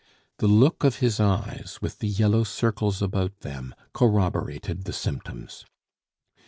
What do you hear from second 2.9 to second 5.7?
about them, corroborated the symptoms.